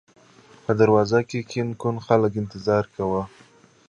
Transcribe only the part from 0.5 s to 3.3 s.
په دروازو کې ګڼ خلک انتظار کاوه.